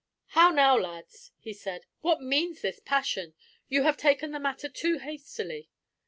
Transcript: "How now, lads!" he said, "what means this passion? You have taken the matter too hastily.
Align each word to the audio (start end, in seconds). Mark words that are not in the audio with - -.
"How 0.29 0.49
now, 0.49 0.75
lads!" 0.75 1.31
he 1.37 1.53
said, 1.53 1.85
"what 1.99 2.23
means 2.23 2.61
this 2.63 2.79
passion? 2.83 3.35
You 3.69 3.83
have 3.83 3.97
taken 3.97 4.31
the 4.31 4.39
matter 4.39 4.67
too 4.67 4.97
hastily. 4.97 5.69